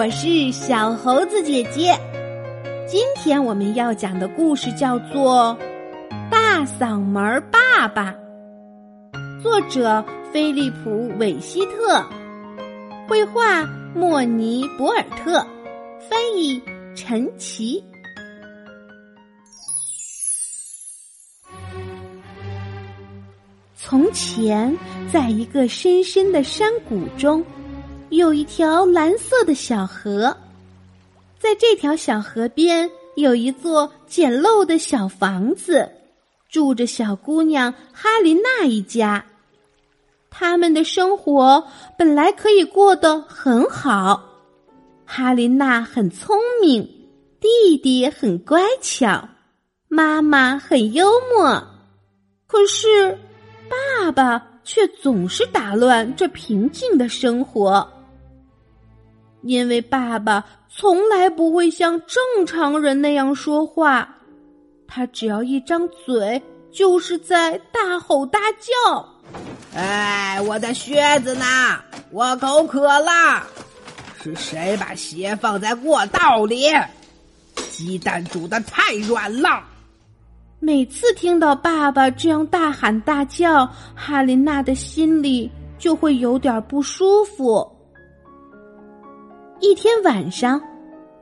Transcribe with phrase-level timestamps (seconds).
[0.00, 1.94] 我是小猴子姐姐。
[2.88, 5.54] 今天我们要讲的故事叫做
[6.30, 7.22] 《大嗓门
[7.52, 8.14] 爸爸》，
[9.42, 10.02] 作者
[10.32, 12.02] 菲利普·韦希特，
[13.06, 15.46] 绘画莫尼·博尔特，
[16.08, 16.62] 翻译
[16.96, 17.84] 陈奇。
[23.76, 24.74] 从前，
[25.12, 27.44] 在一个深深的山谷中，
[28.10, 30.36] 有一条蓝色的小河。
[31.38, 35.90] 在这条小河边，有一座简陋的小房子，
[36.48, 39.24] 住着小姑娘哈琳娜一家。
[40.28, 44.22] 他们的生活本来可以过得很好。
[45.06, 46.82] 哈琳娜很聪明，
[47.40, 49.28] 弟弟很乖巧，
[49.88, 51.64] 妈妈很幽默。
[52.46, 53.18] 可是。
[54.00, 57.88] 爸爸却总是打乱这平静的生活，
[59.42, 64.16] 因为爸爸从来不会像正常人那样说话，
[64.86, 69.08] 他只要一张嘴就是在大吼大叫。
[69.74, 71.44] 哎，我的靴子呢？
[72.10, 73.42] 我口渴了。
[74.22, 76.66] 是谁把鞋放在过道里？
[77.70, 79.62] 鸡蛋煮的太软了。
[80.58, 87.66] 每次听到爸爸这样大喊大叫，哈琳娜的心里就会有点不舒服。
[89.60, 90.60] 一天晚上，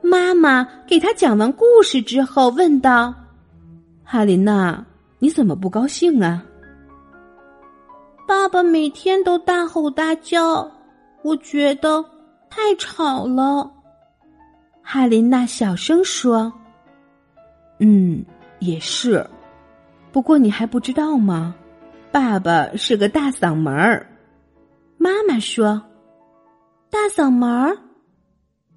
[0.01, 3.13] 妈妈给他讲完故事之后，问道
[4.03, 4.83] ：“哈琳娜，
[5.19, 6.43] 你怎么不高兴啊？”
[8.25, 10.69] 爸爸每天都大吼大叫，
[11.21, 12.03] 我觉得
[12.49, 13.69] 太吵了。
[14.81, 16.51] 哈琳娜小声说
[17.79, 18.25] ：“嗯。”
[18.59, 19.25] 也是，
[20.11, 21.55] 不过你还不知道吗？
[22.11, 24.05] 爸爸是个大嗓门儿。
[24.97, 25.81] 妈妈说
[26.91, 27.77] ：“大嗓门儿。”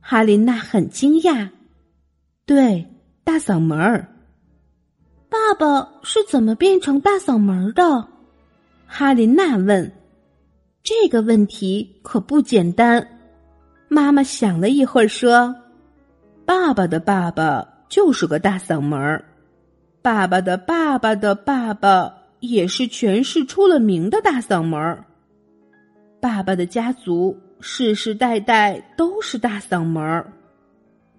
[0.04, 1.48] 哈琳娜很惊讶。
[2.44, 2.86] 对，
[3.22, 4.08] 大嗓门儿。
[5.30, 8.08] 爸爸是怎么变成大嗓门的？
[8.86, 9.90] 哈琳娜问。
[10.82, 13.06] 这个问题可不简单。
[13.88, 15.54] 妈妈想了一会儿说
[16.44, 19.24] ：“爸爸的爸爸就是个大嗓门儿。”
[20.02, 25.04] 爸爸的爸爸的爸爸也是全市出了名的大嗓门儿。
[26.20, 30.32] 爸爸的家族世世代代都是大嗓门儿。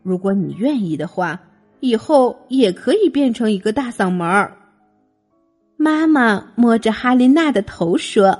[0.04, 1.40] 如果你愿意的话，
[1.80, 4.58] 以后也可以变成一个大嗓门儿。
[5.78, 8.38] 妈妈摸着哈琳娜的头说：“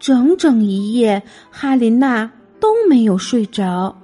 [0.00, 3.96] 整整一夜，哈琳娜都没有睡着。”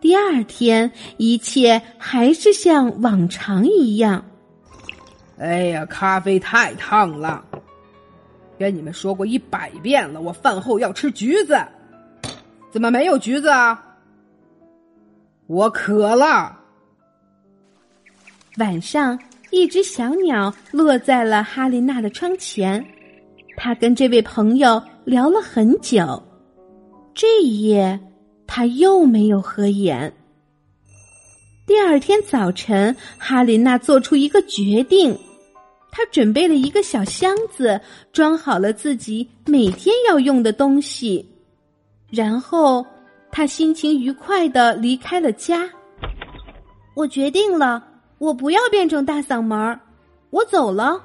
[0.00, 4.24] 第二天，一切还是像往常一样。
[5.38, 7.44] 哎呀，咖啡太烫了！
[8.58, 11.56] 跟你们说过一百遍了，我饭后要吃橘子。
[12.70, 13.82] 怎么没有橘子啊？
[15.46, 16.58] 我渴了。
[18.58, 19.18] 晚上，
[19.50, 22.84] 一只小鸟落在了哈琳娜的窗前，
[23.56, 26.22] 他跟这位朋友聊了很久。
[27.14, 28.00] 这一夜。
[28.48, 30.14] 他又没有合眼。
[31.66, 35.18] 第二天早晨，哈琳娜做出一个决定，
[35.96, 37.80] 她准备了一个小箱子，
[38.12, 41.26] 装好了自己每天要用的东西，
[42.10, 42.84] 然后
[43.32, 45.66] 他心情愉快的离开了家。
[46.94, 47.82] 我决定了，
[48.18, 49.80] 我不要变成大嗓门儿，
[50.28, 51.02] 我走了。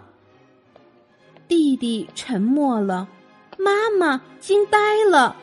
[1.47, 3.07] 弟弟沉默了，
[3.57, 4.77] 妈妈惊呆
[5.09, 5.37] 了。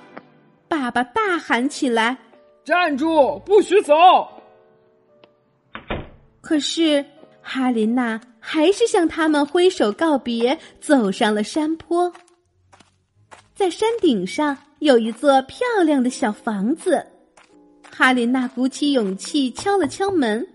[0.69, 2.19] 爸爸大喊起来
[2.67, 3.95] ：“站住，不许走！”
[6.43, 7.03] 可是
[7.51, 12.13] 哈琳娜还是向他们挥手告别，走上了山坡。
[13.55, 17.07] 在山顶上有一座漂亮的小房子，
[17.91, 20.47] 哈琳娜鼓起勇气敲了敲门。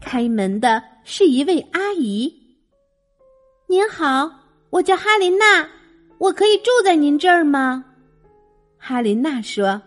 [0.00, 2.32] 开门的是一位阿姨。
[3.68, 4.30] “您好，
[4.70, 5.68] 我叫哈琳娜，
[6.16, 7.84] 我可以住在您这儿吗？”
[8.80, 9.82] 哈琳娜说：“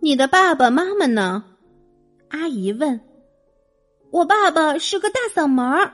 [0.00, 1.44] 你的爸爸妈妈呢？”
[2.30, 2.98] 阿姨问。
[4.14, 5.90] “我爸爸是个大嗓门儿。”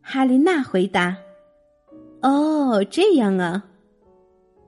[0.00, 1.14] 哈琳娜回答。
[2.22, 3.62] “哦，这样啊。”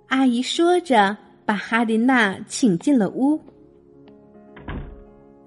[0.09, 1.17] 阿姨说着，
[1.47, 3.41] 把哈琳娜请进了屋。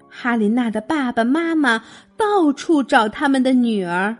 [0.08, 1.80] 哈琳娜的爸爸妈妈
[2.16, 4.16] 到处找他们的女儿，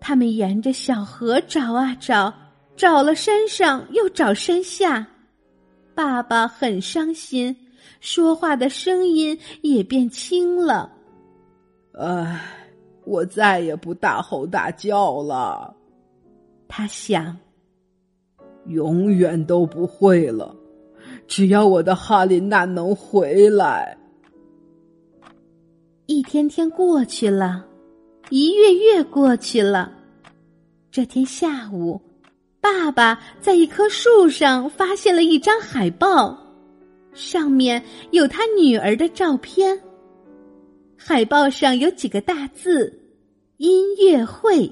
[0.00, 2.32] 他们沿着小河找啊找，
[2.76, 5.06] 找了山上又找山下。
[5.94, 7.54] 爸爸很伤心，
[8.00, 10.95] 说话的声音也变轻了。
[11.98, 12.40] 唉，
[13.04, 15.74] 我再也不大吼大叫了。
[16.68, 17.34] 他想，
[18.66, 20.54] 永远都不会了。
[21.26, 23.96] 只要我的哈琳娜能回来。
[26.04, 27.64] 一天天过去了，
[28.28, 29.90] 一月月过去了。
[30.90, 32.00] 这天下午，
[32.60, 36.36] 爸爸在一棵树上发现了一张海报，
[37.14, 39.80] 上面有他女儿的照片。
[40.96, 43.00] 海报上有几个大字
[43.58, 44.70] ：“音乐会”，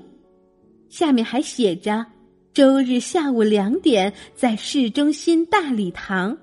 [0.88, 2.04] 下面还写着
[2.52, 6.36] ：“周日下午两点，在市中心大礼堂。”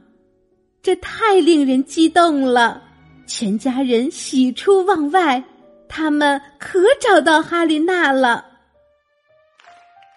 [0.81, 2.81] 这太令人激动了，
[3.27, 5.43] 全家人喜出望外，
[5.87, 8.45] 他们可找到哈琳娜了。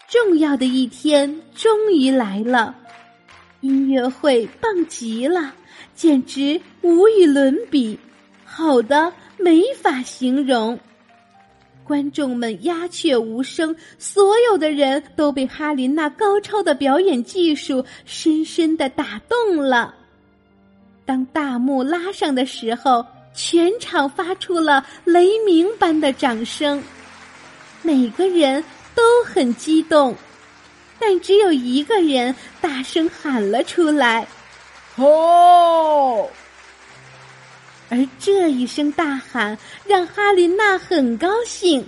[0.09, 2.75] 重要的一天终于来了，
[3.61, 5.53] 音乐会棒极了，
[5.95, 7.99] 简直无与伦比，
[8.45, 10.79] 好的没法形容。
[11.87, 19.95] 观众们鸦雀无声，所有的人都被哈林娜高超的表演技术深深的打动了。
[21.05, 23.05] 当大幕拉上的时候，
[23.35, 26.83] 全场发出了雷鸣般的掌声，
[27.83, 28.65] 每个人
[28.95, 30.17] 都很激动，
[30.99, 34.27] 但只有一个人大声喊了出来
[34.97, 36.27] ：“哦！”
[37.95, 39.57] 而这一声大喊
[39.87, 41.87] 让哈琳娜很高兴，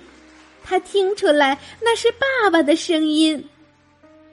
[0.62, 3.44] 她听出来那是爸爸的声音，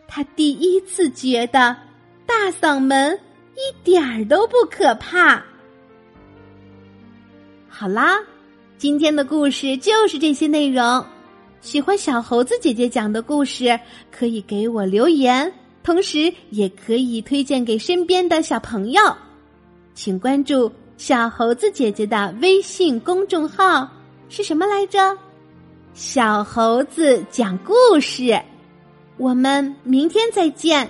[0.08, 1.76] 她第一次觉得
[2.28, 3.20] 大嗓门。
[3.56, 5.44] 一点儿都不可怕。
[7.70, 8.20] 好啦，
[8.80, 11.06] 今天的故事就是这些内容。
[11.62, 13.80] 喜欢小猴子姐姐讲的故事，
[14.12, 15.54] 可以给我留言，
[15.84, 19.02] 同时也可以推荐给身边的小朋友。
[19.94, 23.90] 请关注小猴子姐姐的微信公众号
[24.30, 25.18] 是什么来着？
[25.94, 28.40] 小猴子讲故事。
[29.18, 30.90] 我们明天再见。